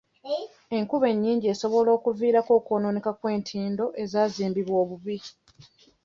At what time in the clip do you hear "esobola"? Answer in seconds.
1.53-1.89